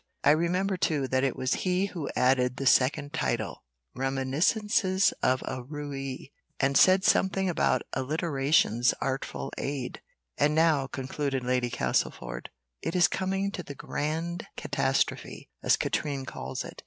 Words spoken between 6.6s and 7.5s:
said something